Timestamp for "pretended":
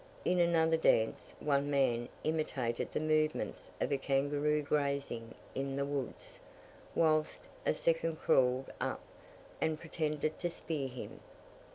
9.79-10.39